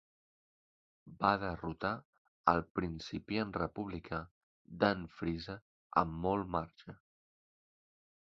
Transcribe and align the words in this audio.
Va 1.23 1.33
derrotar 1.41 1.91
al 2.53 2.63
principiant 2.79 3.51
republicà 3.57 4.21
Dan 4.85 5.03
Frisa 5.19 5.57
amb 6.03 6.17
molt 6.27 6.51
marge. 6.57 6.97